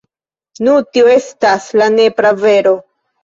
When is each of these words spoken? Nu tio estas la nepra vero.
Nu 0.67 0.77
tio 0.95 1.11
estas 1.15 1.67
la 1.81 1.91
nepra 1.99 2.33
vero. 2.47 2.73